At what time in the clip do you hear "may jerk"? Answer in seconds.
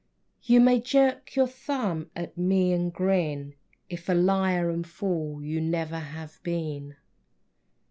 0.61-1.35